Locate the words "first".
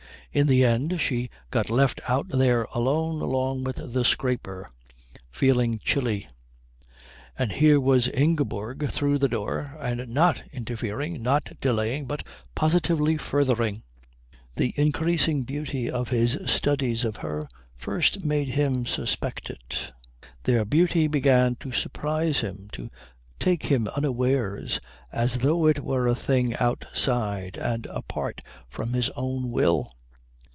17.75-18.23